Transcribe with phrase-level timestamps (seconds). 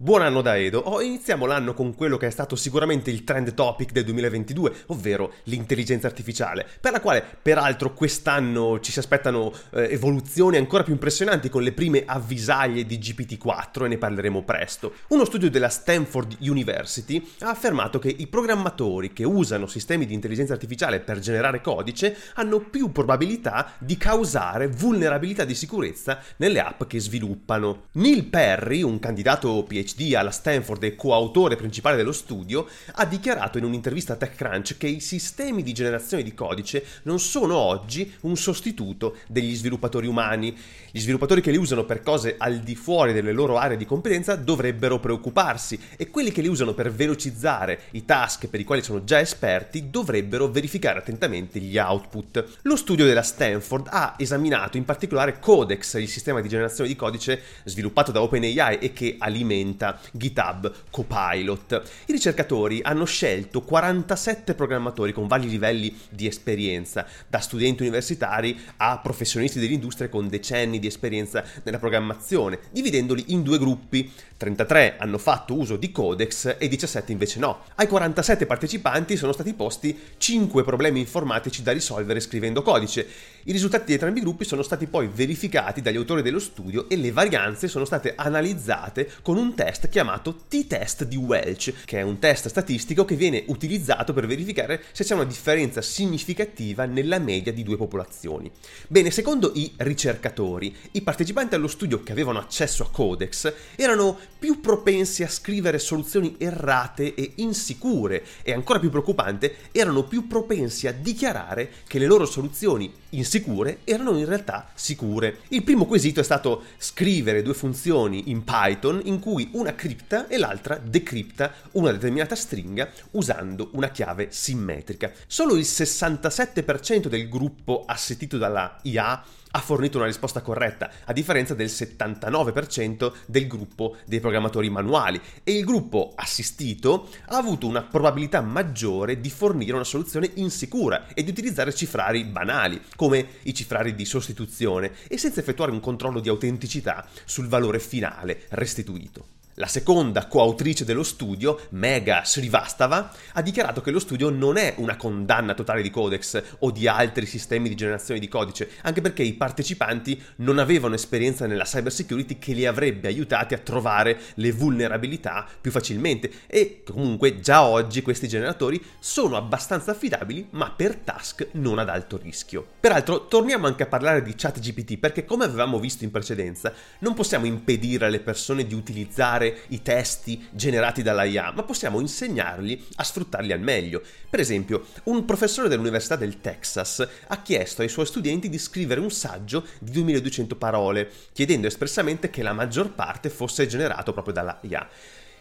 [0.00, 0.78] Buon anno da Edo.
[0.78, 5.32] Oh, iniziamo l'anno con quello che è stato sicuramente il trend topic del 2022, ovvero
[5.44, 11.48] l'intelligenza artificiale, per la quale peraltro quest'anno ci si aspettano eh, evoluzioni ancora più impressionanti
[11.48, 14.92] con le prime avvisaglie di GPT-4 e ne parleremo presto.
[15.08, 20.52] Uno studio della Stanford University ha affermato che i programmatori che usano sistemi di intelligenza
[20.52, 27.00] artificiale per generare codice hanno più probabilità di causare vulnerabilità di sicurezza nelle app che
[27.00, 27.86] sviluppano.
[27.94, 33.58] Neil Perry, un candidato PhD PhD alla Stanford e coautore principale dello studio, ha dichiarato
[33.58, 38.36] in un'intervista a TechCrunch che i sistemi di generazione di codice non sono oggi un
[38.36, 40.56] sostituto degli sviluppatori umani.
[40.90, 44.36] Gli sviluppatori che li usano per cose al di fuori delle loro aree di competenza
[44.36, 49.04] dovrebbero preoccuparsi e quelli che li usano per velocizzare i task per i quali sono
[49.04, 52.58] già esperti dovrebbero verificare attentamente gli output.
[52.62, 57.40] Lo studio della Stanford ha esaminato in particolare Codex, il sistema di generazione di codice
[57.64, 61.82] sviluppato da OpenAI e che alimenta diventa GitHub Copilot.
[62.06, 68.98] I ricercatori hanno scelto 47 programmatori con vari livelli di esperienza, da studenti universitari a
[68.98, 74.10] professionisti dell'industria con decenni di esperienza nella programmazione, dividendoli in due gruppi.
[74.36, 77.60] 33 hanno fatto uso di Codex e 17 invece no.
[77.76, 83.06] Ai 47 partecipanti sono stati posti 5 problemi informatici da risolvere scrivendo codice.
[83.44, 86.96] I risultati di entrambi i gruppi sono stati poi verificati dagli autori dello studio e
[86.96, 92.18] le varianze sono state analizzate con un test chiamato T-test di Welch, che è un
[92.18, 97.62] test statistico che viene utilizzato per verificare se c'è una differenza significativa nella media di
[97.62, 98.50] due popolazioni.
[98.88, 104.60] Bene, secondo i ricercatori, i partecipanti allo studio che avevano accesso a Codex erano più
[104.60, 110.92] propensi a scrivere soluzioni errate e insicure e ancora più preoccupante, erano più propensi a
[110.92, 115.40] dichiarare che le loro soluzioni insicure erano in realtà sicure.
[115.48, 120.38] Il primo quesito è stato scrivere due funzioni in Python in cui una cripta e
[120.38, 125.12] l'altra decripta una determinata stringa usando una chiave simmetrica.
[125.26, 131.54] Solo il 67% del gruppo assistito dalla IA ha fornito una risposta corretta, a differenza
[131.54, 138.40] del 79% del gruppo dei programmatori manuali e il gruppo assistito ha avuto una probabilità
[138.40, 144.04] maggiore di fornire una soluzione insicura e di utilizzare cifrari banali, come i cifrari di
[144.04, 149.36] sostituzione, e senza effettuare un controllo di autenticità sul valore finale restituito.
[149.58, 154.94] La seconda coautrice dello studio, Mega Srivastava, ha dichiarato che lo studio non è una
[154.94, 159.32] condanna totale di Codex o di altri sistemi di generazione di codice, anche perché i
[159.32, 165.72] partecipanti non avevano esperienza nella cybersecurity che li avrebbe aiutati a trovare le vulnerabilità più
[165.72, 171.88] facilmente e comunque già oggi questi generatori sono abbastanza affidabili ma per task non ad
[171.88, 172.64] alto rischio.
[172.78, 177.46] Peraltro torniamo anche a parlare di ChatGPT perché come avevamo visto in precedenza non possiamo
[177.46, 183.04] impedire alle persone di utilizzare usare i testi generati dalla IA, ma possiamo insegnargli a
[183.04, 184.02] sfruttarli al meglio.
[184.28, 189.10] Per esempio, un professore dell'Università del Texas ha chiesto ai suoi studenti di scrivere un
[189.10, 194.88] saggio di 2200 parole, chiedendo espressamente che la maggior parte fosse generato proprio dalla IA.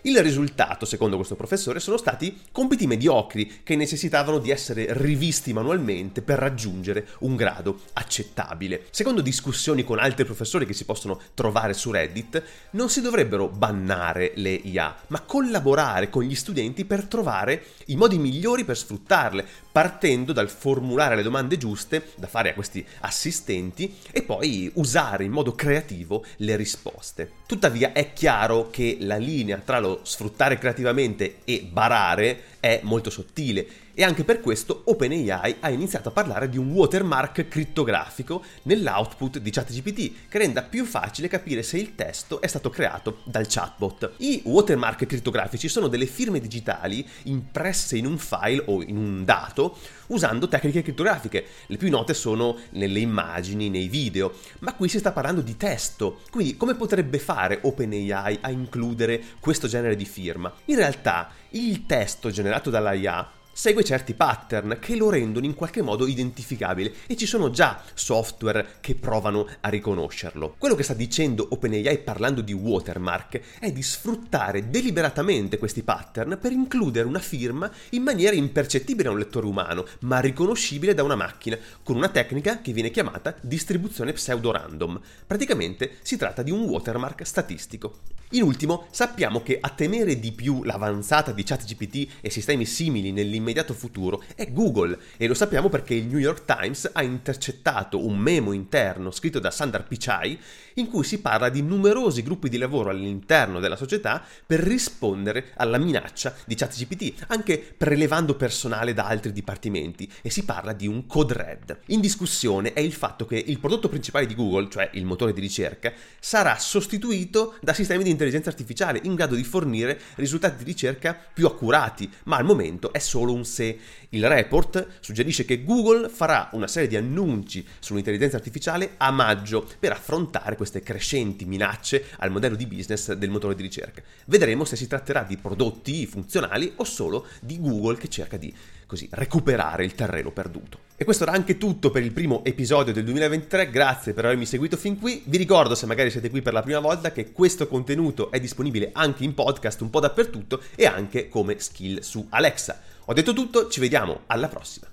[0.08, 6.22] Il risultato, secondo questo professore, sono stati compiti mediocri che necessitavano di essere rivisti manualmente
[6.22, 8.86] per raggiungere un grado accettabile.
[8.90, 12.42] Secondo discussioni con altri professori che si possono trovare su Reddit,
[12.72, 18.18] non si dovrebbero bannare le IA, ma collaborare con gli studenti per trovare i modi
[18.18, 24.24] migliori per sfruttarle, partendo dal formulare le domande giuste da fare a questi assistenti e
[24.24, 27.32] poi usare in modo creativo le risposte.
[27.46, 33.66] Tuttavia è chiaro che la linea tra lo sfruttare creativamente e barare è molto sottile
[33.94, 39.50] e anche per questo OpenAI ha iniziato a parlare di un watermark crittografico nell'output di
[39.50, 44.12] ChatGPT che renda più facile capire se il testo è stato creato dal chatbot.
[44.18, 49.78] I watermark crittografici sono delle firme digitali impresse in un file o in un dato
[50.08, 51.46] usando tecniche crittografiche.
[51.66, 56.20] Le più note sono nelle immagini, nei video, ma qui si sta parlando di testo.
[56.30, 60.54] Quindi come potrebbe fare OpenAI a includere questo genere di firma?
[60.66, 65.82] In realtà il testo generato dalla IA segue certi pattern che lo rendono in qualche
[65.82, 70.54] modo identificabile e ci sono già software che provano a riconoscerlo.
[70.60, 76.52] Quello che sta dicendo OpenAI parlando di watermark è di sfruttare deliberatamente questi pattern per
[76.52, 81.58] includere una firma in maniera impercettibile a un lettore umano, ma riconoscibile da una macchina,
[81.82, 85.02] con una tecnica che viene chiamata distribuzione pseudo-random.
[85.26, 88.17] Praticamente si tratta di un watermark statistico.
[88.32, 93.74] In ultimo, sappiamo che a temere di più l'avanzata di ChatGPT e sistemi simili nell'immediato
[93.74, 98.52] futuro è Google e lo sappiamo perché il New York Times ha intercettato un memo
[98.52, 100.38] interno scritto da Sundar Pichai
[100.74, 105.78] in cui si parla di numerosi gruppi di lavoro all'interno della società per rispondere alla
[105.78, 111.34] minaccia di ChatGPT, anche prelevando personale da altri dipartimenti e si parla di un code
[111.34, 111.80] red.
[111.88, 115.40] In discussione è il fatto che il prodotto principale di Google, cioè il motore di
[115.40, 121.14] ricerca, sarà sostituito da sistemi di intelligenza artificiale in grado di fornire risultati di ricerca
[121.14, 123.78] più accurati, ma al momento è solo un se.
[124.10, 129.92] Il report suggerisce che Google farà una serie di annunci sull'intelligenza artificiale a maggio per
[129.92, 134.02] affrontare queste crescenti minacce al modello di business del motore di ricerca.
[134.26, 138.54] Vedremo se si tratterà di prodotti funzionali o solo di Google che cerca di
[138.88, 140.80] così recuperare il terreno perduto.
[140.96, 144.78] E questo era anche tutto per il primo episodio del 2023, grazie per avermi seguito
[144.78, 145.22] fin qui.
[145.26, 148.90] Vi ricordo, se magari siete qui per la prima volta, che questo contenuto è disponibile
[148.94, 152.82] anche in podcast un po' dappertutto e anche come skill su Alexa.
[153.06, 154.88] Ho detto tutto, ci vediamo alla prossima.